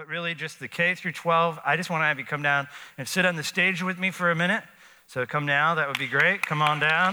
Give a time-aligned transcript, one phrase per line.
[0.00, 1.58] but really just the K through 12.
[1.62, 4.10] I just want to have you come down and sit on the stage with me
[4.10, 4.64] for a minute.
[5.06, 6.40] So come now, that would be great.
[6.40, 7.12] Come on down.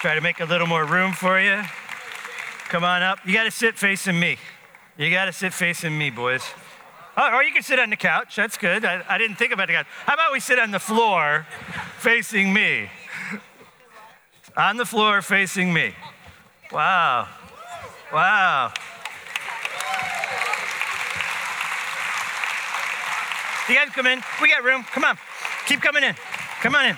[0.00, 1.62] Try to make a little more room for you.
[2.70, 3.18] Come on up.
[3.26, 4.38] You got to sit facing me.
[4.96, 6.44] You got to sit facing me, boys.
[7.14, 8.36] Oh, or you can sit on the couch.
[8.36, 8.86] That's good.
[8.86, 9.86] I, I didn't think about the couch.
[10.06, 11.46] How about we sit on the floor
[11.98, 12.88] facing me?
[14.56, 15.92] On the floor facing me.
[16.72, 17.28] Wow.
[18.12, 18.72] Wow.
[23.68, 24.22] You guys come in.
[24.40, 24.82] We got room.
[24.84, 25.18] Come on.
[25.66, 26.14] Keep coming in.
[26.62, 26.96] Come on in.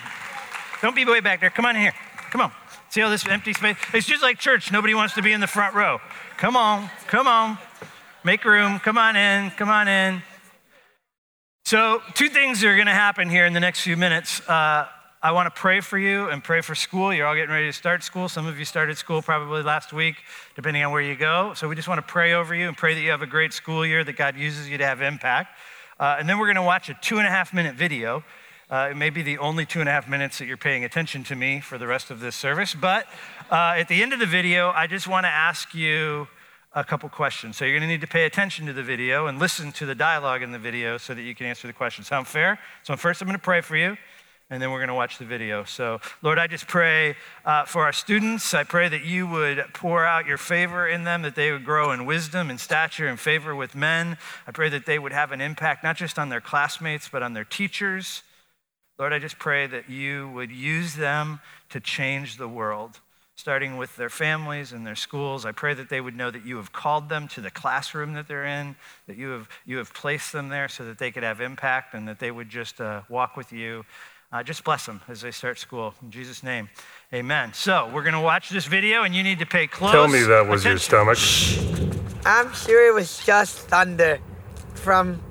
[0.81, 1.49] Don't be way back there.
[1.49, 1.93] Come on in here.
[2.31, 2.51] Come on.
[2.89, 3.75] See all this empty space?
[3.93, 4.71] It's just like church.
[4.71, 5.99] Nobody wants to be in the front row.
[6.37, 6.89] Come on.
[7.07, 7.57] Come on.
[8.23, 8.79] Make room.
[8.79, 9.51] Come on in.
[9.51, 10.21] Come on in.
[11.65, 14.41] So, two things are going to happen here in the next few minutes.
[14.47, 14.87] Uh,
[15.23, 17.13] I want to pray for you and pray for school.
[17.13, 18.27] You're all getting ready to start school.
[18.27, 20.15] Some of you started school probably last week,
[20.55, 21.53] depending on where you go.
[21.53, 23.53] So, we just want to pray over you and pray that you have a great
[23.53, 25.59] school year, that God uses you to have impact.
[25.99, 28.23] Uh, and then we're going to watch a two and a half minute video.
[28.71, 31.23] Uh, it may be the only two and a half minutes that you're paying attention
[31.25, 32.73] to me for the rest of this service.
[32.73, 33.05] But
[33.51, 36.29] uh, at the end of the video, I just want to ask you
[36.73, 37.57] a couple questions.
[37.57, 39.93] So you're going to need to pay attention to the video and listen to the
[39.93, 42.07] dialogue in the video so that you can answer the questions.
[42.07, 42.57] Sound fair?
[42.81, 43.97] So first, I'm going to pray for you,
[44.51, 45.63] and then we're going to watch the video.
[45.63, 48.53] So, Lord, I just pray uh, for our students.
[48.53, 51.93] I pray that you would pour out your favor in them, that they would grow
[51.93, 54.17] in wisdom and stature and favor with men.
[54.45, 57.31] I pray that they would have an impact not just on their classmates, but on
[57.31, 58.23] their teachers.
[58.99, 62.99] Lord, I just pray that you would use them to change the world
[63.35, 65.47] starting with their families and their schools.
[65.47, 68.27] I pray that they would know that you have called them to the classroom that
[68.27, 68.75] they're in,
[69.07, 72.07] that you have, you have placed them there so that they could have impact and
[72.07, 73.83] that they would just uh, walk with you.
[74.33, 75.93] Uh, just bless them as they start school.
[76.01, 76.69] In Jesus' name,
[77.13, 77.53] amen.
[77.53, 80.21] So we're going to watch this video and you need to pay close Tell me
[80.21, 80.93] that was attention.
[80.93, 82.25] your stomach.
[82.25, 84.19] I'm sure it was just thunder
[84.73, 85.21] from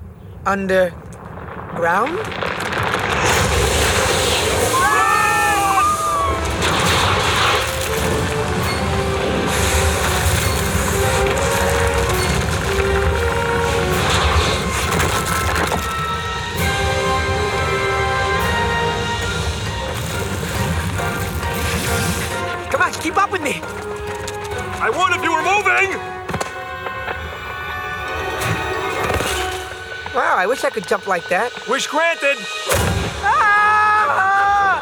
[0.45, 2.19] underground.
[23.11, 23.59] Keep up with me.
[24.79, 25.99] I would if you were moving!
[30.15, 31.51] Wow, I wish I could jump like that.
[31.67, 32.37] Wish granted!
[33.23, 34.81] Ah!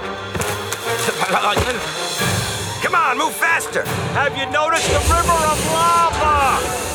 [2.84, 3.84] Come on, move faster!
[4.14, 6.89] Have you noticed the river of lava?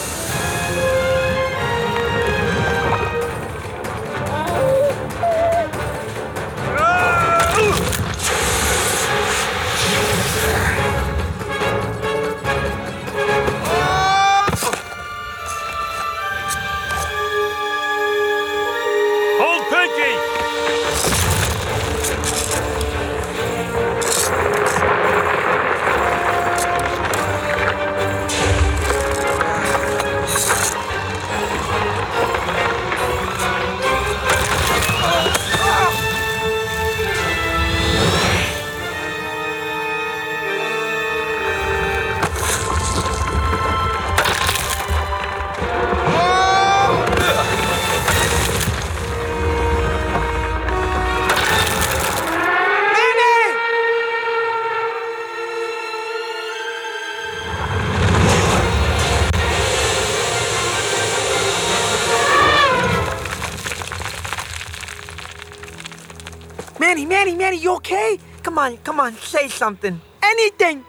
[67.76, 68.18] Okay?
[68.42, 70.00] Come on, come on, say something.
[70.22, 70.84] Anything.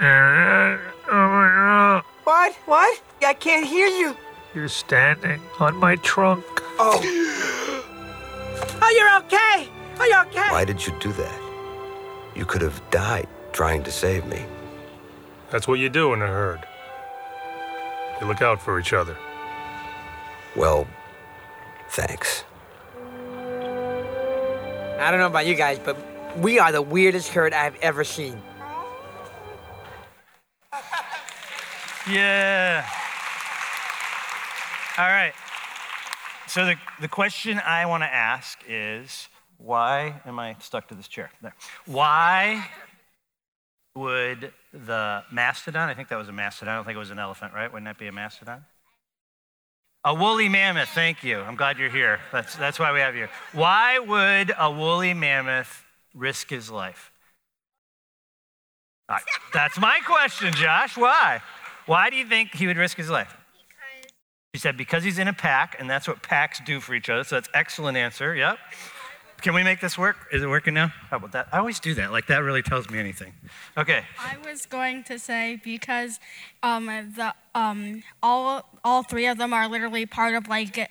[0.00, 2.54] Oh What?
[2.66, 3.00] What?
[3.24, 4.16] I can't hear you.
[4.54, 6.44] You're standing on my trunk.
[6.78, 7.00] Oh.
[8.80, 9.68] Oh, you're okay.
[10.00, 10.50] Oh, you're okay.
[10.50, 11.40] Why did you do that?
[12.34, 14.44] You could have died trying to save me.
[15.50, 16.60] That's what you do in a herd.
[18.20, 19.16] You look out for each other.
[20.56, 20.86] Well,
[21.90, 22.44] thanks.
[25.00, 25.96] I don't know about you guys, but
[26.38, 28.40] we are the weirdest herd I've ever seen.
[32.10, 32.86] Yeah.
[34.96, 35.34] All right.
[36.46, 41.08] So the, the question I want to ask is why am I stuck to this
[41.08, 41.30] chair?
[41.42, 41.54] There.
[41.84, 42.66] Why
[43.94, 47.18] would the mastodon, I think that was a mastodon, I don't think it was an
[47.18, 47.70] elephant, right?
[47.70, 48.64] Wouldn't that be a mastodon?
[50.04, 51.40] A woolly mammoth, thank you.
[51.40, 52.20] I'm glad you're here.
[52.32, 53.28] That's, that's why we have you.
[53.52, 55.84] Why would a woolly mammoth
[56.18, 57.12] risk his life?
[59.08, 59.22] Right,
[59.54, 60.96] That's my question, Josh.
[60.96, 61.40] Why?
[61.86, 63.34] Why do you think he would risk his life?
[63.54, 64.12] Because.
[64.54, 67.24] She said, because he's in a pack, and that's what packs do for each other.
[67.24, 68.34] So that's excellent answer.
[68.34, 68.58] Yep.
[69.40, 70.16] Can we make this work?
[70.32, 70.88] Is it working now?
[71.10, 71.48] How about that?
[71.52, 72.10] I always do that.
[72.10, 73.32] Like that really tells me anything.
[73.76, 74.02] Okay.
[74.18, 76.18] I was going to say because
[76.62, 80.90] um, the um, all all three of them are literally part of like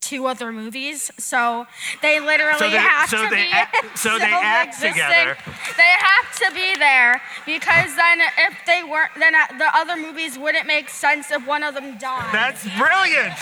[0.00, 1.66] two other movies, so
[2.02, 5.36] they literally So they- have so to they be act- so they act together.
[5.76, 10.38] They have to be there because then if they weren't, then uh, the other movies
[10.38, 12.32] wouldn't make sense if one of them died.
[12.32, 13.34] That's brilliant.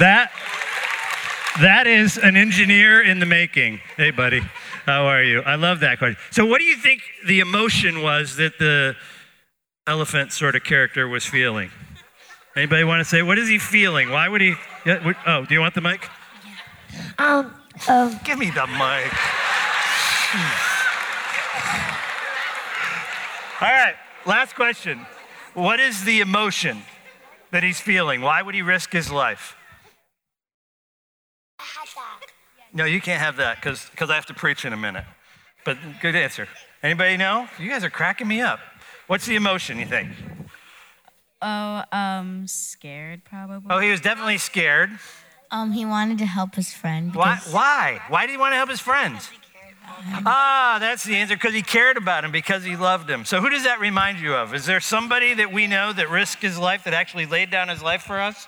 [0.00, 0.32] That
[1.60, 3.80] that is an engineer in the making.
[3.96, 4.40] Hey, buddy,
[4.86, 5.42] how are you?
[5.42, 6.16] I love that question.
[6.30, 8.96] So, what do you think the emotion was that the
[9.86, 11.70] elephant sort of character was feeling?
[12.54, 14.10] Anybody want to say what is he feeling?
[14.10, 14.54] Why would he?
[14.84, 16.08] Yeah, what- oh, do you want the mic?
[17.18, 17.54] Um,
[17.88, 19.12] um, Give me the mic.
[23.60, 23.94] All right,
[24.26, 25.06] last question.
[25.54, 26.82] What is the emotion
[27.52, 28.20] that he's feeling?
[28.20, 29.56] Why would he risk his life?
[32.72, 35.04] No, you can't have that because I have to preach in a minute.
[35.64, 36.48] But good answer.
[36.82, 37.46] Anybody know?
[37.58, 38.58] You guys are cracking me up.
[39.06, 40.08] What's the emotion, you think?
[41.42, 43.66] Oh, um, scared probably.
[43.70, 44.90] Oh, he was definitely scared.
[45.50, 47.14] um, he wanted to help his friend.
[47.14, 47.34] Why?
[47.34, 48.00] because- Why?
[48.08, 49.28] Why did he want to help his friends?
[50.24, 51.34] Ah, that's the answer.
[51.34, 53.24] Because he cared about him, because he loved him.
[53.24, 54.54] So, who does that remind you of?
[54.54, 57.82] Is there somebody that we know that risked his life, that actually laid down his
[57.82, 58.46] life for us?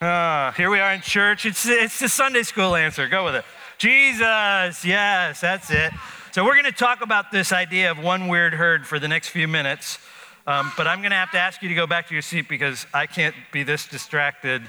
[0.00, 1.46] Ah, here we are in church.
[1.46, 3.08] It's, it's the Sunday school answer.
[3.08, 3.44] Go with it.
[3.78, 4.84] Jesus.
[4.84, 5.92] Yes, that's it.
[6.32, 9.28] So, we're going to talk about this idea of one weird herd for the next
[9.28, 9.98] few minutes.
[10.46, 12.48] Um, but I'm going to have to ask you to go back to your seat
[12.48, 14.62] because I can't be this distracted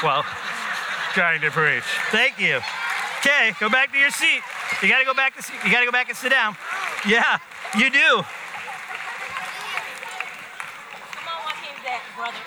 [0.00, 0.24] while
[1.12, 1.84] trying to preach.
[2.10, 2.60] Thank you.
[3.18, 4.40] Okay, go back to your seat.
[4.82, 6.56] You got to go back to you got to go back and sit down.
[7.06, 7.38] Yeah,
[7.76, 7.98] you do.
[7.98, 8.24] Come
[11.28, 12.38] on, walking dead brother.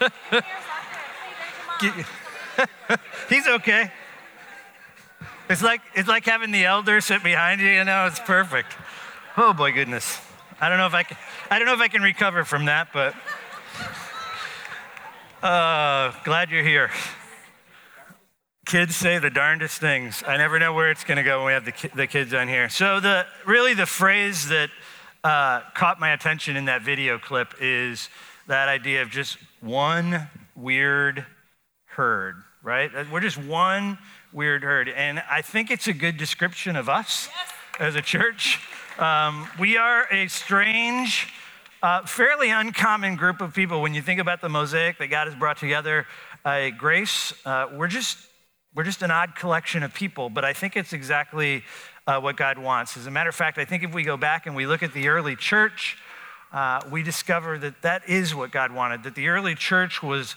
[0.00, 0.42] Come on.
[3.28, 3.90] He's okay.
[5.48, 7.68] It's like it's like having the elder sit behind you.
[7.68, 8.76] You know, it's perfect.
[9.36, 10.20] Oh boy, goodness.
[10.62, 11.16] I don't know if I can.
[11.50, 13.14] I don't know if I can recover from that, but
[15.42, 16.90] uh, glad you're here.
[18.66, 20.22] Kids say the darndest things.
[20.26, 22.34] I never know where it's going to go when we have the, ki- the kids
[22.34, 22.68] on here.
[22.68, 24.68] So the really the phrase that
[25.24, 28.10] uh, caught my attention in that video clip is
[28.46, 31.24] that idea of just one weird
[31.86, 32.90] herd, right?
[33.10, 33.96] We're just one
[34.30, 34.90] weird herd.
[34.90, 37.30] And I think it's a good description of us
[37.80, 38.60] as a church.
[38.98, 41.32] Um, we are a strange,
[41.82, 43.80] uh, fairly uncommon group of people.
[43.80, 46.06] When you think about the mosaic that God has brought together,
[46.44, 48.18] a grace, uh, we're just
[48.74, 51.64] we're just an odd collection of people, but I think it's exactly
[52.06, 52.96] uh, what God wants.
[52.96, 54.92] As a matter of fact, I think if we go back and we look at
[54.92, 55.96] the early church,
[56.52, 59.04] uh, we discover that that is what God wanted.
[59.04, 60.36] That the early church was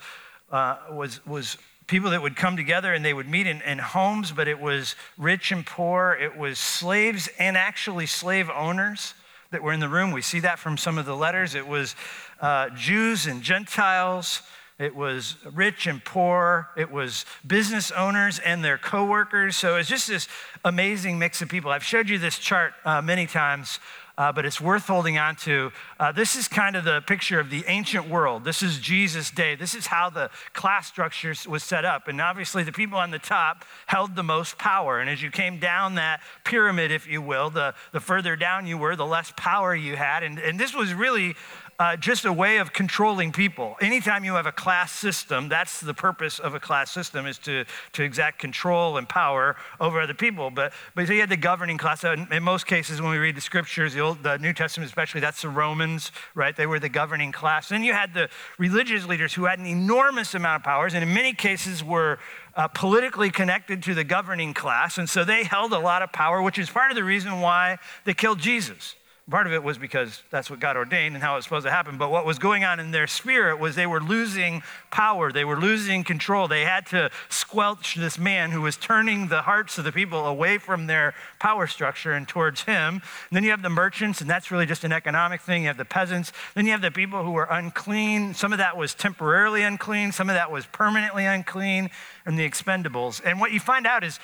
[0.50, 4.32] uh, was was people that would come together and they would meet in, in homes,
[4.32, 6.16] but it was rich and poor.
[6.20, 9.14] It was slaves and actually slave owners
[9.50, 10.10] that were in the room.
[10.10, 11.54] We see that from some of the letters.
[11.54, 11.94] It was
[12.40, 14.42] uh, Jews and Gentiles.
[14.78, 16.68] It was rich and poor.
[16.76, 19.56] It was business owners and their coworkers.
[19.56, 20.26] So it's just this
[20.64, 21.70] amazing mix of people.
[21.70, 23.78] I've showed you this chart uh, many times,
[24.16, 25.72] uh, but it's worth holding on to.
[25.98, 28.44] Uh, this is kind of the picture of the ancient world.
[28.44, 29.56] This is Jesus' day.
[29.56, 32.06] This is how the class structure was set up.
[32.06, 35.00] And obviously, the people on the top held the most power.
[35.00, 38.78] And as you came down that pyramid, if you will, the, the further down you
[38.78, 40.22] were, the less power you had.
[40.22, 41.34] And, and this was really
[41.78, 43.76] uh, just a way of controlling people.
[43.80, 47.64] Anytime you have a class system, that's the purpose of a class system is to,
[47.92, 50.50] to exact control and power over other people.
[50.50, 52.04] But, but so you had the governing class.
[52.04, 55.20] In, in most cases, when we read the scriptures, the, Old, the New Testament especially,
[55.20, 56.56] that's the Romans, right?
[56.56, 57.68] They were the governing class.
[57.68, 58.28] Then you had the
[58.58, 62.18] religious leaders who had an enormous amount of powers, and in many cases were
[62.56, 64.98] uh, politically connected to the governing class.
[64.98, 67.78] And so they held a lot of power, which is part of the reason why
[68.04, 68.94] they killed Jesus.
[69.30, 71.70] Part of it was because that's what God ordained and how it was supposed to
[71.70, 71.96] happen.
[71.96, 75.32] But what was going on in their spirit was they were losing power.
[75.32, 76.46] They were losing control.
[76.46, 80.58] They had to squelch this man who was turning the hearts of the people away
[80.58, 82.94] from their power structure and towards him.
[82.96, 83.02] And
[83.32, 85.62] then you have the merchants, and that's really just an economic thing.
[85.62, 86.30] You have the peasants.
[86.54, 88.34] Then you have the people who were unclean.
[88.34, 91.88] Some of that was temporarily unclean, some of that was permanently unclean,
[92.26, 93.22] and the expendables.
[93.24, 94.20] And what you find out is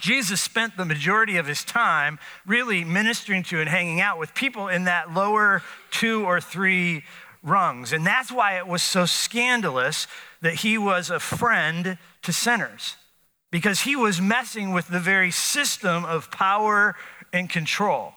[0.00, 4.68] Jesus spent the majority of his time really ministering to and hanging out with people
[4.68, 7.04] in that lower two or three
[7.42, 7.92] rungs.
[7.92, 10.06] And that's why it was so scandalous
[10.40, 12.96] that he was a friend to sinners,
[13.50, 16.96] because he was messing with the very system of power
[17.32, 18.14] and control.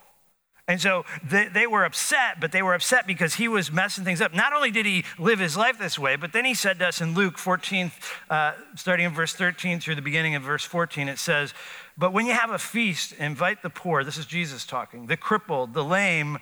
[0.68, 4.20] And so they, they were upset, but they were upset because he was messing things
[4.20, 4.34] up.
[4.34, 7.00] Not only did he live his life this way, but then he said to us
[7.00, 7.92] in Luke 14,
[8.30, 11.54] uh, starting in verse 13 through the beginning of verse 14, it says,
[11.98, 15.74] But when you have a feast, invite the poor, this is Jesus talking, the crippled,
[15.74, 16.38] the lame,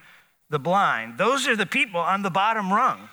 [0.50, 1.20] the blind.
[1.20, 3.10] Those are the people on the bottom rung.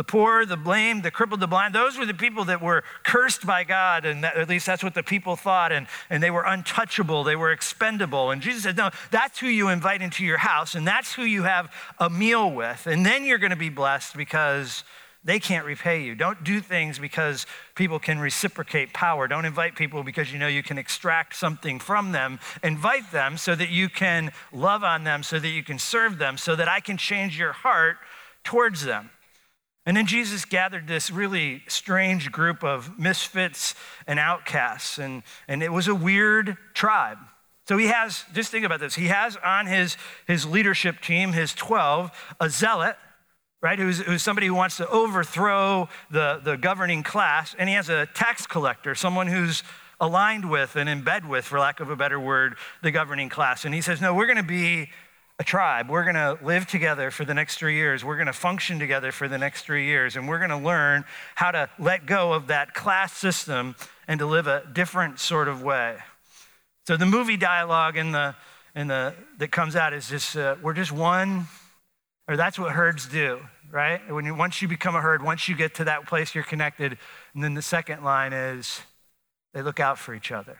[0.00, 3.44] The poor, the lame, the crippled, the blind, those were the people that were cursed
[3.44, 6.44] by God, and that, at least that's what the people thought, and, and they were
[6.44, 8.30] untouchable, they were expendable.
[8.30, 11.42] And Jesus said, No, that's who you invite into your house, and that's who you
[11.42, 12.86] have a meal with.
[12.86, 14.84] And then you're going to be blessed because
[15.22, 16.14] they can't repay you.
[16.14, 19.28] Don't do things because people can reciprocate power.
[19.28, 22.40] Don't invite people because you know you can extract something from them.
[22.62, 26.38] Invite them so that you can love on them, so that you can serve them,
[26.38, 27.98] so that I can change your heart
[28.44, 29.10] towards them.
[29.90, 33.74] And then Jesus gathered this really strange group of misfits
[34.06, 37.18] and outcasts, and, and it was a weird tribe.
[37.66, 39.96] So he has, just think about this, he has on his,
[40.28, 42.98] his leadership team, his 12, a zealot,
[43.60, 47.88] right, who's, who's somebody who wants to overthrow the, the governing class, and he has
[47.88, 49.64] a tax collector, someone who's
[49.98, 52.54] aligned with and in bed with, for lack of a better word,
[52.84, 53.64] the governing class.
[53.64, 54.88] And he says, No, we're going to be
[55.40, 55.88] a tribe.
[55.88, 58.04] We're going to live together for the next three years.
[58.04, 60.14] We're going to function together for the next three years.
[60.14, 63.74] And we're going to learn how to let go of that class system
[64.06, 65.96] and to live a different sort of way.
[66.86, 68.34] So the movie dialogue in the,
[68.74, 71.46] in the, that comes out is just, uh, we're just one,
[72.28, 74.12] or that's what herds do, right?
[74.12, 76.98] When you, once you become a herd, once you get to that place, you're connected.
[77.32, 78.82] And then the second line is
[79.54, 80.58] they look out for each other.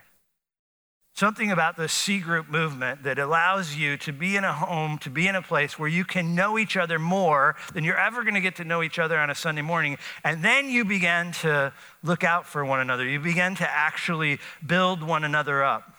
[1.21, 5.11] Something about the C group movement that allows you to be in a home, to
[5.11, 8.37] be in a place where you can know each other more than you're ever going
[8.37, 9.99] to get to know each other on a Sunday morning.
[10.25, 13.07] And then you begin to look out for one another.
[13.07, 15.95] You begin to actually build one another up.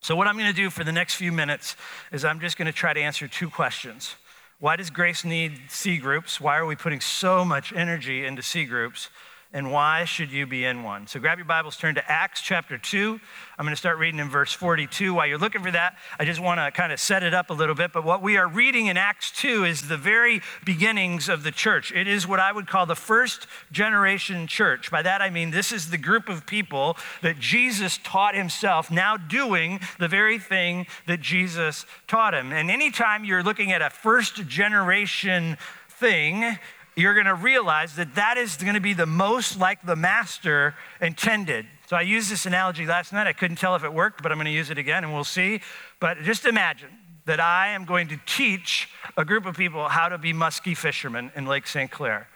[0.00, 1.76] So, what I'm going to do for the next few minutes
[2.10, 4.16] is I'm just going to try to answer two questions.
[4.58, 6.40] Why does Grace need C groups?
[6.40, 9.10] Why are we putting so much energy into C groups?
[9.52, 11.06] And why should you be in one?
[11.06, 13.20] So grab your Bibles, turn to Acts chapter 2.
[13.58, 15.14] I'm going to start reading in verse 42.
[15.14, 17.54] While you're looking for that, I just want to kind of set it up a
[17.54, 17.92] little bit.
[17.92, 21.92] But what we are reading in Acts 2 is the very beginnings of the church.
[21.92, 24.90] It is what I would call the first generation church.
[24.90, 29.16] By that I mean this is the group of people that Jesus taught himself, now
[29.16, 32.52] doing the very thing that Jesus taught him.
[32.52, 35.56] And anytime you're looking at a first generation
[35.88, 36.58] thing,
[36.96, 40.74] you're going to realize that that is going to be the most like the master
[41.00, 41.66] intended.
[41.88, 43.26] So I used this analogy last night.
[43.26, 45.22] I couldn't tell if it worked, but I'm going to use it again and we'll
[45.22, 45.60] see.
[46.00, 46.88] But just imagine
[47.26, 51.30] that I am going to teach a group of people how to be muskie fishermen
[51.36, 51.90] in Lake St.
[51.90, 52.28] Clair.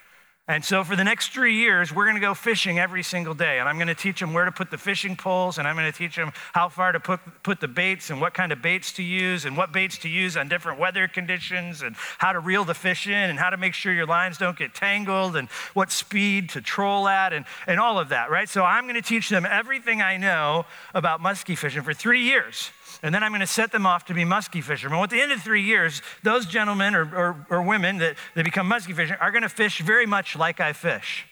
[0.50, 3.60] And so for the next three years, we're going to go fishing every single day.
[3.60, 5.90] And I'm going to teach them where to put the fishing poles, and I'm going
[5.90, 8.90] to teach them how far to put, put the baits and what kind of baits
[8.94, 12.64] to use and what baits to use on different weather conditions and how to reel
[12.64, 15.92] the fish in and how to make sure your lines don't get tangled and what
[15.92, 18.48] speed to troll at and, and all of that, right?
[18.48, 22.72] So I'm going to teach them everything I know about muskie fishing for three years
[23.02, 24.96] and then I'm going to set them off to be muskie fishermen.
[24.98, 28.44] Well, at the end of three years, those gentlemen or, or, or women that, that
[28.44, 31.26] become muskie fishermen are going to fish very much like I fish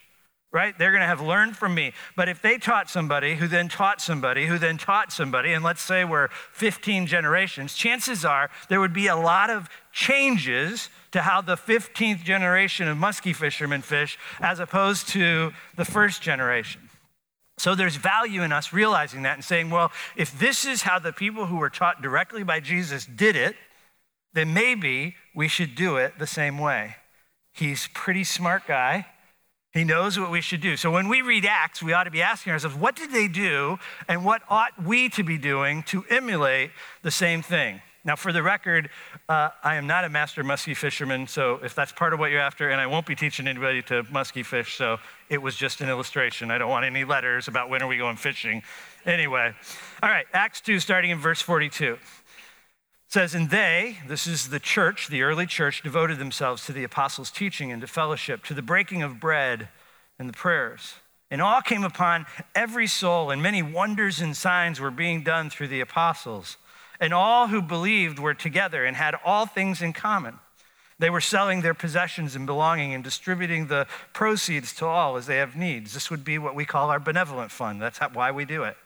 [0.50, 0.78] right?
[0.78, 1.92] They're going to have learned from me.
[2.16, 5.82] But if they taught somebody who then taught somebody who then taught somebody, and let's
[5.82, 11.40] say we're 15 generations, chances are there would be a lot of changes to how
[11.40, 16.87] the 15th generation of muskie fishermen fish as opposed to the first generation.
[17.58, 21.12] So there's value in us realizing that and saying, well, if this is how the
[21.12, 23.56] people who were taught directly by Jesus did it,
[24.32, 26.96] then maybe we should do it the same way.
[27.52, 29.06] He's pretty smart guy.
[29.72, 30.76] He knows what we should do.
[30.76, 33.78] So when we read Acts, we ought to be asking ourselves, what did they do
[34.06, 36.70] and what ought we to be doing to emulate
[37.02, 37.80] the same thing?
[38.04, 38.88] Now, for the record,
[39.28, 42.40] uh, I am not a master muskie fisherman, so if that's part of what you're
[42.40, 44.98] after, and I won't be teaching anybody to muskie fish, so
[45.28, 46.50] it was just an illustration.
[46.50, 48.62] I don't want any letters about when are we going fishing.
[49.04, 49.54] Anyway,
[50.02, 51.98] all right, Acts 2, starting in verse 42
[53.08, 57.30] says, And they, this is the church, the early church, devoted themselves to the apostles'
[57.30, 59.68] teaching and to fellowship, to the breaking of bread
[60.18, 60.94] and the prayers.
[61.30, 65.68] And all came upon every soul, and many wonders and signs were being done through
[65.68, 66.56] the apostles.
[67.00, 70.38] And all who believed were together and had all things in common.
[70.98, 75.36] They were selling their possessions and belonging and distributing the proceeds to all as they
[75.36, 75.94] have needs.
[75.94, 77.80] This would be what we call our benevolent fund.
[77.80, 78.76] That's how, why we do it.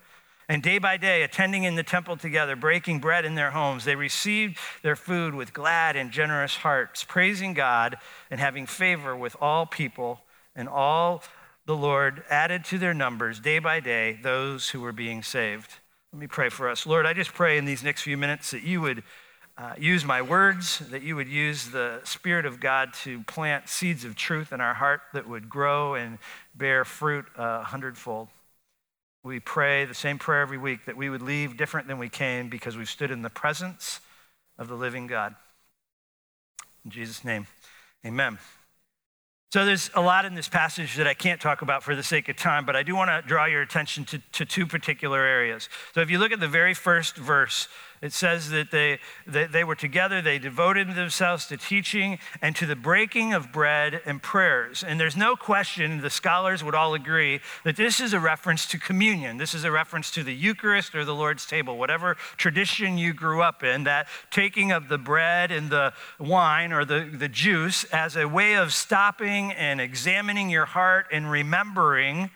[0.49, 3.95] And day by day, attending in the temple together, breaking bread in their homes, they
[3.97, 7.97] received their food with glad and generous hearts, praising God
[8.31, 10.21] and having favor with all people.
[10.55, 11.23] And all
[11.65, 15.77] the Lord added to their numbers day by day those who were being saved.
[16.13, 16.85] Let me pray for us.
[16.85, 19.03] Lord, I just pray in these next few minutes that you would
[19.59, 24.05] uh, use my words, that you would use the Spirit of God to plant seeds
[24.05, 26.19] of truth in our heart that would grow and
[26.55, 28.29] bear fruit a hundredfold.
[29.25, 32.49] We pray the same prayer every week that we would leave different than we came
[32.49, 34.01] because we've stood in the presence
[34.59, 35.35] of the living God.
[36.85, 37.47] In Jesus' name,
[38.05, 38.39] amen.
[39.53, 42.31] So there's a lot in this passage that I can't talk about for the sake
[42.31, 45.69] of time, but I do want to draw your attention to, to two particular areas.
[45.95, 47.69] So if you look at the very first verse,
[48.03, 52.67] it says that they, that they were together, they devoted themselves to teaching and to
[52.67, 54.83] the breaking of bread and prayers.
[54.83, 58.79] And there's no question, the scholars would all agree, that this is a reference to
[58.79, 59.37] communion.
[59.37, 63.41] This is a reference to the Eucharist or the Lord's table, whatever tradition you grew
[63.41, 68.17] up in, that taking of the bread and the wine or the, the juice as
[68.17, 72.31] a way of stopping and examining your heart and remembering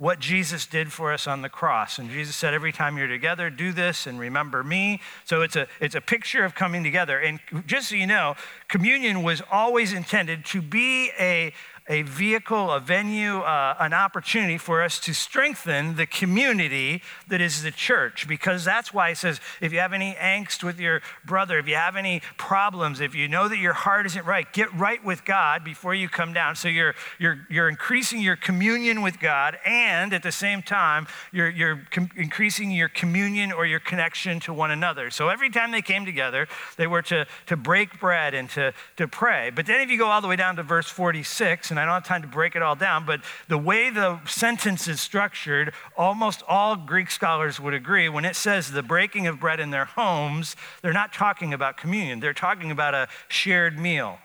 [0.00, 1.98] what Jesus did for us on the cross.
[1.98, 4.98] And Jesus said, every time you're together, do this and remember me.
[5.26, 7.18] So it's a, it's a picture of coming together.
[7.18, 8.34] And just so you know,
[8.66, 11.52] communion was always intended to be a,
[11.90, 17.64] a vehicle, a venue, uh, an opportunity for us to strengthen the community that is
[17.64, 18.28] the church.
[18.28, 21.74] Because that's why it says if you have any angst with your brother, if you
[21.74, 25.64] have any problems, if you know that your heart isn't right, get right with God
[25.64, 26.54] before you come down.
[26.54, 31.50] So you're, you're, you're increasing your communion with God, and at the same time, you're,
[31.50, 35.10] you're com- increasing your communion or your connection to one another.
[35.10, 39.08] So every time they came together, they were to, to break bread and to, to
[39.08, 39.50] pray.
[39.50, 41.94] But then if you go all the way down to verse 46, and I don't
[41.94, 46.42] have time to break it all down, but the way the sentence is structured, almost
[46.46, 50.56] all Greek scholars would agree when it says the breaking of bread in their homes,
[50.82, 54.18] they're not talking about communion, they're talking about a shared meal.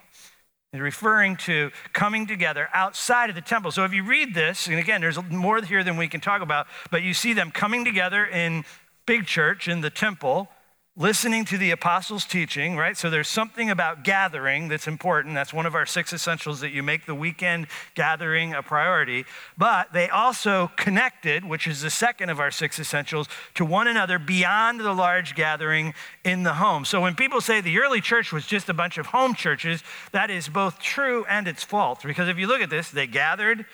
[0.72, 3.72] They're referring to coming together outside of the temple.
[3.72, 6.68] So if you read this, and again, there's more here than we can talk about,
[6.92, 8.66] but you see them coming together in
[9.06, 10.50] big church, in the temple,
[10.98, 12.96] listening to the apostles' teaching, right?
[12.96, 15.36] So there's something about gathering that's important.
[15.36, 19.26] That's one of our six essentials that you make the weekend gathering a priority.
[19.58, 24.18] But they also connected, which is the second of our six essentials, to one another
[24.18, 25.94] beyond the large gathering
[26.24, 26.86] in the home.
[26.86, 30.30] So when people say the early church was just a bunch of home churches, that
[30.30, 32.04] is both true and it's false.
[32.04, 33.66] Because if you look at this, they gathered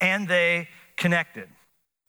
[0.00, 1.48] and they connected.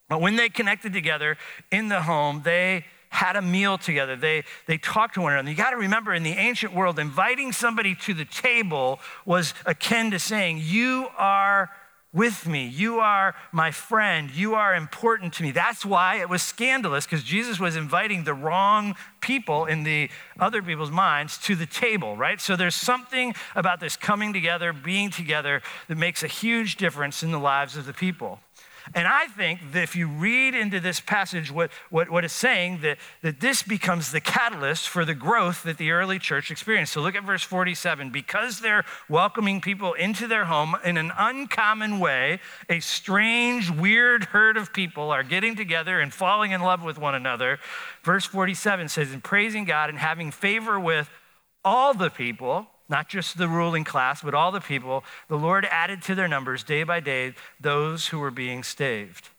[0.10, 1.38] But when they connected together
[1.72, 4.15] in the home, they had a meal together.
[4.15, 5.50] They, they talked to one another.
[5.50, 10.12] You got to remember, in the ancient world, inviting somebody to the table was akin
[10.12, 11.69] to saying, You are
[12.12, 12.67] with me.
[12.67, 14.32] You are my friend.
[14.32, 15.52] You are important to me.
[15.52, 20.62] That's why it was scandalous, because Jesus was inviting the wrong people in the other
[20.63, 22.41] people's minds to the table, right?
[22.41, 27.32] So there's something about this coming together, being together, that makes a huge difference in
[27.32, 28.39] the lives of the people.
[28.93, 32.82] And I think that if you read into this passage what, what, what it's saying,
[32.82, 36.93] that, that this becomes the catalyst for the growth that the early church experienced.
[36.93, 38.10] So look at verse 47.
[38.10, 44.58] Because they're welcoming people into their home in an uncommon way, a strange, weird herd
[44.58, 47.60] of people are getting together and falling in love with one another.
[48.04, 51.10] Verse 47 says, in praising God and having favor with
[51.63, 56.02] all the people, not just the ruling class, but all the people, the Lord added
[56.04, 59.30] to their numbers day by day those who were being saved.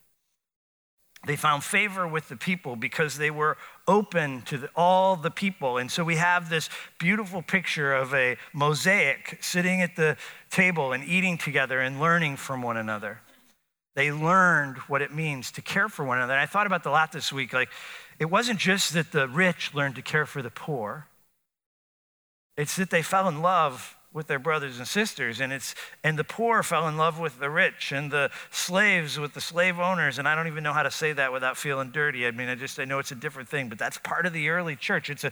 [1.26, 5.76] They found favor with the people because they were open to the, all the people.
[5.76, 10.16] And so we have this beautiful picture of a mosaic sitting at the
[10.50, 13.20] table and eating together and learning from one another.
[13.96, 16.32] They learned what it means to care for one another.
[16.32, 17.52] And I thought about the lot this week.
[17.52, 17.68] Like,
[18.18, 21.06] it wasn't just that the rich learned to care for the poor,
[22.60, 26.24] it's that they fell in love with their brothers and sisters and it's and the
[26.24, 30.26] poor fell in love with the rich and the slaves with the slave owners and
[30.26, 32.26] i don't even know how to say that without feeling dirty.
[32.26, 34.48] I mean i just i know it's a different thing but that's part of the
[34.48, 35.10] early church.
[35.10, 35.30] It's a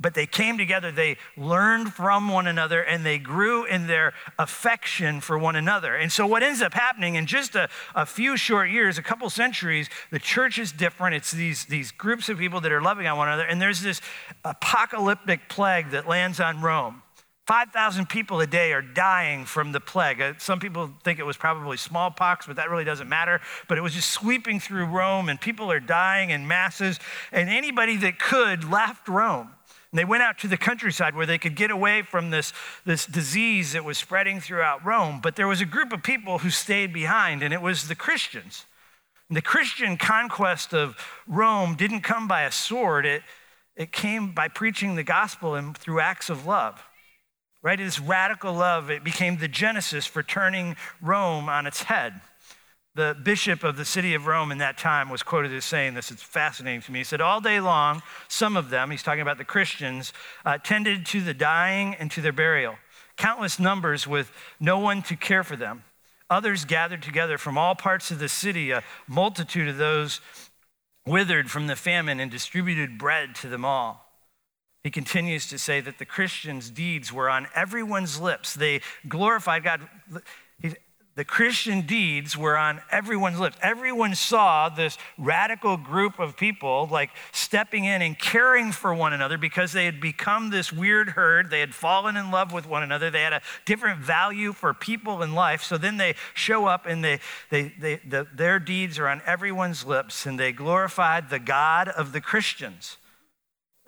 [0.00, 5.20] but they came together they learned from one another and they grew in their affection
[5.20, 5.96] for one another.
[5.96, 9.28] And so what ends up happening in just a, a few short years a couple
[9.28, 11.16] centuries the church is different.
[11.16, 14.00] It's these these groups of people that are loving on one another and there's this
[14.44, 17.02] apocalyptic plague that lands on rome
[17.50, 20.20] 5,000 people a day are dying from the plague.
[20.20, 23.40] Uh, some people think it was probably smallpox, but that really doesn't matter.
[23.66, 27.00] But it was just sweeping through Rome, and people are dying in masses.
[27.32, 29.50] And anybody that could left Rome.
[29.90, 32.52] And they went out to the countryside where they could get away from this,
[32.86, 35.18] this disease that was spreading throughout Rome.
[35.20, 38.64] But there was a group of people who stayed behind, and it was the Christians.
[39.28, 43.22] And the Christian conquest of Rome didn't come by a sword, it,
[43.74, 46.80] it came by preaching the gospel and through acts of love
[47.62, 47.78] right?
[47.78, 52.20] This radical love, it became the genesis for turning Rome on its head.
[52.96, 56.10] the bishop of the city of Rome in that time was quoted as saying this.
[56.10, 57.00] It's fascinating to me.
[57.00, 60.12] He said, All day long, some of them, he's talking about the Christians,
[60.44, 62.74] uh, tended to the dying and to their burial,
[63.16, 65.84] countless numbers with no one to care for them.
[66.28, 70.20] Others gathered together from all parts of the city, a multitude of those
[71.06, 74.09] withered from the famine, and distributed bread to them all.
[74.82, 78.54] He continues to say that the Christians' deeds were on everyone's lips.
[78.54, 79.80] They glorified God
[81.20, 83.58] the Christian deeds were on everyone's lips.
[83.60, 89.36] Everyone saw this radical group of people like stepping in and caring for one another
[89.36, 91.50] because they had become this weird herd.
[91.50, 93.10] They had fallen in love with one another.
[93.10, 95.62] They had a different value for people in life.
[95.62, 99.84] So then they show up and they, they, they, the, their deeds are on everyone's
[99.84, 102.96] lips and they glorified the God of the Christians.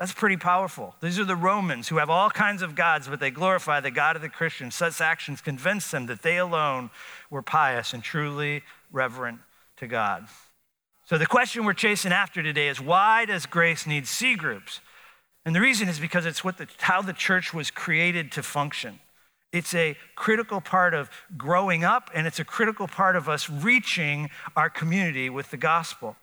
[0.02, 0.96] That's pretty powerful.
[1.00, 4.16] These are the Romans who have all kinds of gods, but they glorify the God
[4.16, 4.74] of the Christians.
[4.74, 6.90] Such actions convince them that they alone
[7.30, 9.38] were pious and truly reverent
[9.76, 10.26] to God.
[11.04, 14.80] So, the question we're chasing after today is why does grace need C groups?
[15.44, 18.98] And the reason is because it's what the, how the church was created to function.
[19.52, 24.30] It's a critical part of growing up, and it's a critical part of us reaching
[24.56, 26.16] our community with the gospel.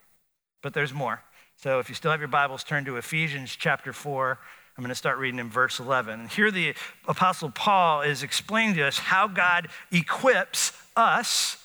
[0.61, 1.23] But there's more.
[1.61, 4.39] So if you still have your Bibles, turn to Ephesians chapter 4.
[4.77, 6.21] I'm going to start reading in verse 11.
[6.21, 6.73] And here the
[7.05, 11.57] Apostle Paul is explaining to us how God equips us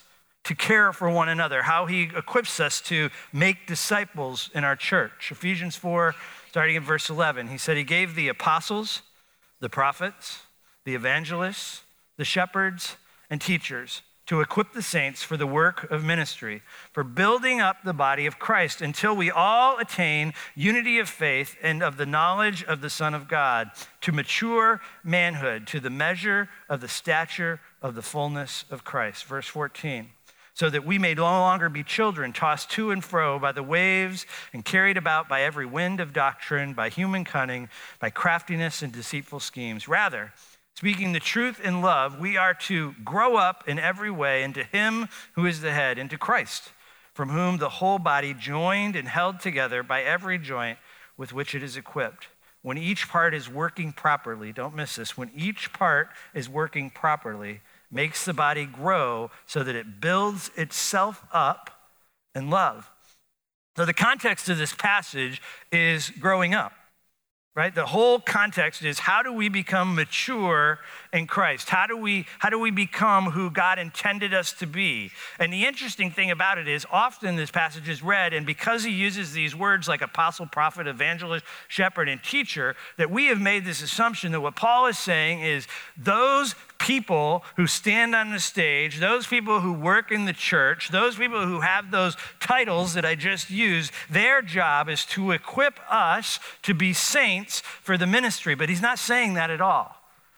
[0.43, 5.31] to care for one another, how he equips us to make disciples in our church.
[5.31, 6.13] Ephesians 4,
[6.49, 9.01] starting in verse 11, he said, He gave the apostles,
[9.61, 10.41] the prophets,
[10.83, 11.83] the evangelists,
[12.17, 12.97] the shepherds,
[13.29, 17.93] and teachers to equip the saints for the work of ministry, for building up the
[17.93, 22.81] body of Christ until we all attain unity of faith and of the knowledge of
[22.81, 23.69] the Son of God,
[24.01, 29.25] to mature manhood, to the measure of the stature of the fullness of Christ.
[29.25, 30.09] Verse 14.
[30.55, 34.25] So that we may no longer be children tossed to and fro by the waves
[34.53, 37.67] and carried about by every wind of doctrine, by human cunning,
[37.99, 39.89] by craftiness and deceitful schemes.
[39.89, 40.31] Rather,
[40.75, 45.07] Speaking the truth in love, we are to grow up in every way into Him
[45.33, 46.69] who is the head, into Christ,
[47.13, 50.77] from whom the whole body, joined and held together by every joint
[51.15, 52.27] with which it is equipped.
[52.61, 57.61] When each part is working properly, don't miss this, when each part is working properly,
[57.89, 61.69] makes the body grow so that it builds itself up
[62.33, 62.91] in love.
[63.77, 66.73] So, the context of this passage is growing up
[67.55, 67.73] right?
[67.73, 70.79] The whole context is how do we become mature
[71.13, 71.69] in christ?
[71.69, 75.11] How do we how do we become who god intended us to be?
[75.39, 78.91] And the interesting thing about it is often this passage is read and because he
[78.91, 83.81] uses these words like apostle prophet evangelist shepherd and teacher that we have made this
[83.81, 85.65] assumption that what paul is saying is
[85.97, 91.15] those people who stand on the stage, those people who work in the church, those
[91.15, 96.39] people who have those titles that I just used, their job is to equip us
[96.63, 98.55] to be saints for the ministry.
[98.55, 99.95] But he's not saying that at all.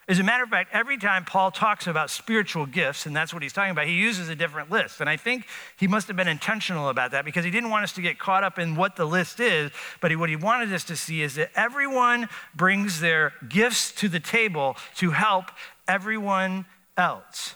[0.10, 3.44] As a matter of fact, every time Paul talks about spiritual gifts, and that's what
[3.44, 5.02] he's talking about, he uses a different list.
[5.02, 5.46] And I think
[5.76, 8.42] he must have been intentional about that because he didn't want us to get caught
[8.42, 9.70] up in what the list is,
[10.00, 14.22] but what he wanted us to see is that everyone brings their gifts to the
[14.22, 15.52] table to help
[15.88, 17.56] everyone else.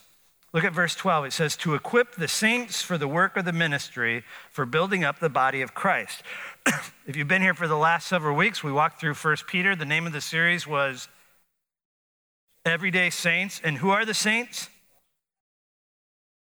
[0.53, 1.25] Look at verse 12.
[1.25, 5.19] It says, To equip the saints for the work of the ministry, for building up
[5.19, 6.23] the body of Christ.
[7.07, 9.75] if you've been here for the last several weeks, we walked through 1 Peter.
[9.75, 11.07] The name of the series was
[12.65, 13.61] Everyday Saints.
[13.63, 14.69] And who are the saints?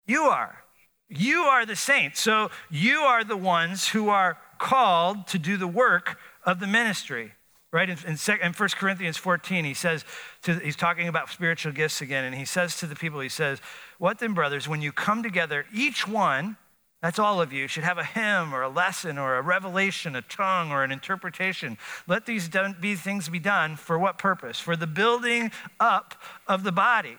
[0.07, 0.63] You are.
[1.07, 2.19] You are the saints.
[2.19, 7.33] So you are the ones who are called to do the work of the ministry
[7.71, 7.89] right?
[7.89, 10.05] In, in, in 1 Corinthians 14, he says,
[10.43, 13.61] to, he's talking about spiritual gifts again, and he says to the people, he says,
[13.97, 16.57] What then, brothers, when you come together, each one,
[17.01, 20.21] that's all of you, should have a hymn or a lesson or a revelation, a
[20.21, 21.77] tongue or an interpretation.
[22.07, 24.59] Let these done, be things be done for what purpose?
[24.59, 26.15] For the building up
[26.47, 27.17] of the body.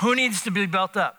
[0.00, 1.16] Who needs to be built up?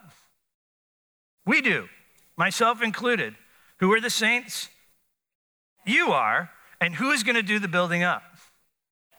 [1.45, 1.89] We do,
[2.37, 3.35] myself included.
[3.79, 4.69] Who are the saints?
[5.85, 6.51] You are.
[6.79, 8.23] And who is going to do the building up?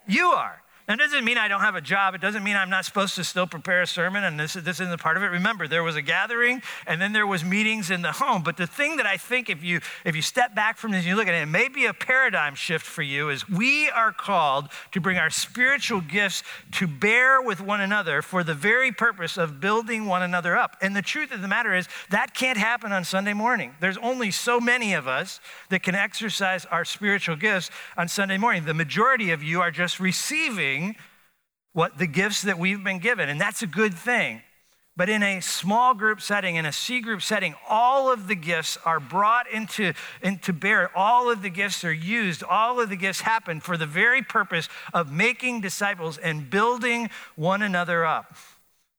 [0.07, 0.64] You are.
[0.87, 2.15] That doesn't mean I don't have a job.
[2.15, 4.93] It doesn't mean I'm not supposed to still prepare a sermon and this, this isn't
[4.93, 5.29] a part of it.
[5.29, 8.43] Remember, there was a gathering and then there was meetings in the home.
[8.43, 11.09] But the thing that I think if you if you step back from this and
[11.09, 14.13] you look at it, it may be a paradigm shift for you is we are
[14.13, 16.43] called to bring our spiritual gifts
[16.73, 20.77] to bear with one another for the very purpose of building one another up.
[20.83, 23.75] And the truth of the matter is that can't happen on Sunday morning.
[23.81, 28.67] There's only so many of us that can exercise our spiritual gifts on Sunday morning.
[28.67, 30.74] The majority of you are just receiving
[31.73, 34.43] what the gifts that we've been given, and that's a good thing.
[34.97, 38.79] But in a small group setting, in a C group setting, all of the gifts
[38.85, 40.97] are brought into, into bear.
[40.97, 42.45] All of the gifts are used.
[42.45, 47.61] All of the gifts happen for the very purpose of making disciples and building one
[47.61, 48.37] another up.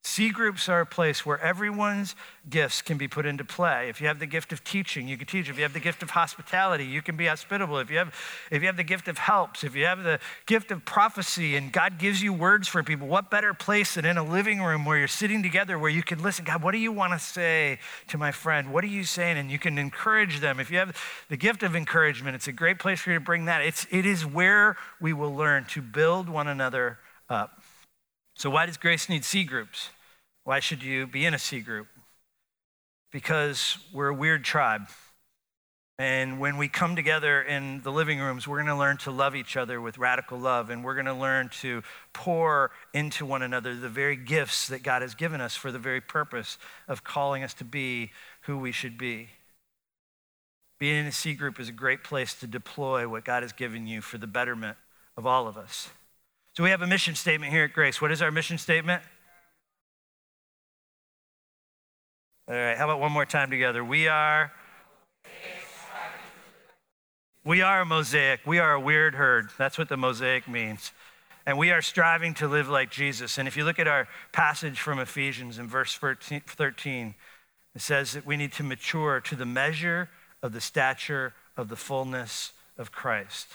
[0.06, 2.16] C groups are a place where everyone's
[2.48, 3.90] gifts can be put into play.
[3.90, 5.50] If you have the gift of teaching, you can teach.
[5.50, 7.80] If you have the gift of hospitality, you can be hospitable.
[7.80, 8.14] If you have,
[8.52, 11.72] if you have the gift of helps, if you have the gift of prophecy and
[11.72, 15.00] God gives you words for people, what better place than in a living room where
[15.00, 18.20] you're sitting together where you can listen, God, what do you want to say to
[18.20, 18.72] my friend?
[18.72, 19.40] What are you saying?
[19.40, 20.60] And you can encourage them.
[20.60, 20.96] If you have
[21.30, 23.64] the gift of encouragement, it's a great place for you to bring that.
[23.64, 27.60] It's, it is where we will learn to build one another up.
[28.36, 29.90] So why does Grace need C groups?
[30.46, 31.88] Why should you be in a C group?
[33.12, 34.84] Because we're a weird tribe.
[35.98, 39.36] And when we come together in the living rooms, we're going to learn to love
[39.36, 40.70] each other with radical love.
[40.70, 41.82] And we're going to learn to
[42.14, 46.02] pour into one another the very gifts that God has given us for the very
[46.02, 49.30] purpose of calling us to be who we should be.
[50.78, 53.88] Being in a C group is a great place to deploy what God has given
[53.88, 54.78] you for the betterment
[55.18, 55.90] of all of us.
[56.56, 58.00] So we have a mission statement here at Grace.
[58.00, 59.02] What is our mission statement?
[62.48, 63.84] All right, how about one more time together?
[63.84, 64.52] We are.
[67.44, 68.42] We are a mosaic.
[68.46, 69.50] We are a weird herd.
[69.58, 70.92] That's what the mosaic means.
[71.48, 73.40] And we are striving to live like Jesus.
[73.40, 77.16] And if you look at our passage from Ephesians in verse 13,
[77.74, 80.10] it says that we need to mature to the measure
[80.44, 83.48] of the stature of the fullness of Christ.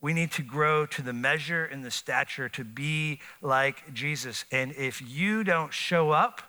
[0.00, 4.44] We need to grow to the measure and the stature to be like Jesus.
[4.50, 6.42] And if you don't show up,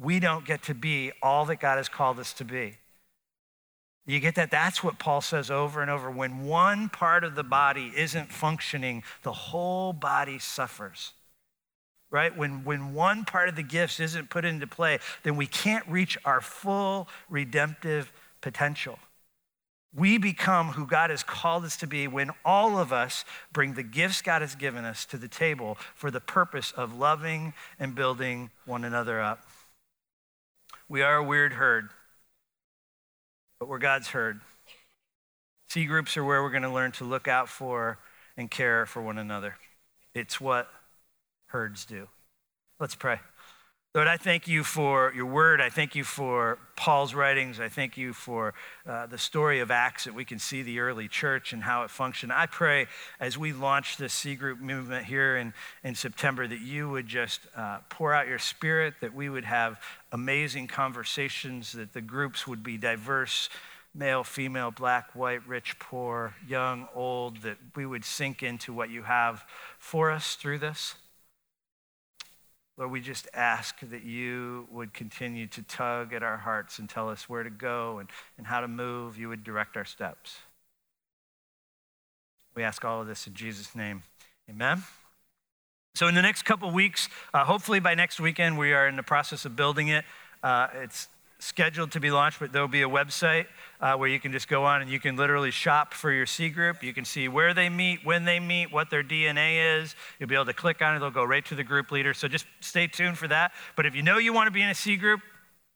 [0.00, 2.78] we don't get to be all that God has called us to be.
[4.06, 4.50] You get that?
[4.50, 6.10] That's what Paul says over and over.
[6.10, 11.12] When one part of the body isn't functioning, the whole body suffers.
[12.10, 12.36] Right?
[12.36, 16.18] When, when one part of the gifts isn't put into play, then we can't reach
[16.24, 18.10] our full redemptive
[18.40, 18.98] potential.
[19.94, 23.82] We become who God has called us to be when all of us bring the
[23.82, 28.50] gifts God has given us to the table for the purpose of loving and building
[28.64, 29.44] one another up.
[30.90, 31.90] We are a weird herd,
[33.60, 34.40] but we're God's herd.
[35.68, 38.00] C groups are where we're going to learn to look out for
[38.36, 39.54] and care for one another.
[40.16, 40.68] It's what
[41.46, 42.08] herds do.
[42.80, 43.20] Let's pray.
[43.92, 45.60] Lord, I thank you for your word.
[45.60, 47.58] I thank you for Paul's writings.
[47.58, 48.54] I thank you for
[48.86, 51.90] uh, the story of Acts that we can see the early church and how it
[51.90, 52.32] functioned.
[52.32, 52.86] I pray
[53.18, 57.40] as we launch this C group movement here in, in September that you would just
[57.56, 59.80] uh, pour out your spirit, that we would have
[60.12, 63.48] amazing conversations, that the groups would be diverse
[63.92, 69.02] male, female, black, white, rich, poor, young, old, that we would sink into what you
[69.02, 69.44] have
[69.80, 70.94] for us through this.
[72.80, 77.10] Lord, we just ask that you would continue to tug at our hearts and tell
[77.10, 79.18] us where to go and, and how to move.
[79.18, 80.38] You would direct our steps.
[82.54, 84.02] We ask all of this in Jesus' name.
[84.48, 84.82] Amen.
[85.94, 89.02] So, in the next couple weeks, uh, hopefully by next weekend, we are in the
[89.02, 90.06] process of building it.
[90.42, 91.08] Uh, it's
[91.42, 93.46] scheduled to be launched, but there'll be a website
[93.80, 96.48] uh, where you can just go on and you can literally shop for your C
[96.48, 96.82] group.
[96.82, 99.94] You can see where they meet, when they meet, what their DNA is.
[100.18, 102.14] You'll be able to click on it, it'll go right to the group leader.
[102.14, 103.52] So just stay tuned for that.
[103.76, 105.20] But if you know you want to be in a C group,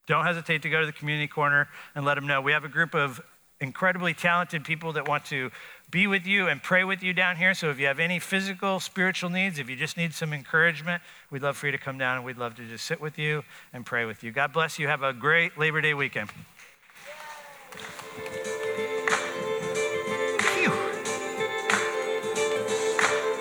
[0.06, 2.40] don't hesitate to go to the community corner and let them know.
[2.40, 3.20] We have a group of
[3.64, 5.50] incredibly talented people that want to
[5.90, 7.54] be with you and pray with you down here.
[7.54, 11.42] So if you have any physical, spiritual needs, if you just need some encouragement, we'd
[11.42, 13.84] love for you to come down and we'd love to just sit with you and
[13.84, 14.30] pray with you.
[14.30, 14.86] God bless you.
[14.86, 16.30] Have a great Labor Day weekend.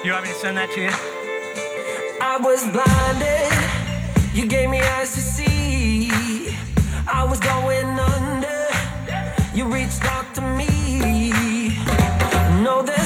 [0.03, 0.89] You want me to send that to you?
[2.21, 6.11] I was blinded, you gave me eyes to see.
[7.05, 8.12] I was going under,
[9.55, 11.69] you reached out to me.
[12.63, 13.02] Know that.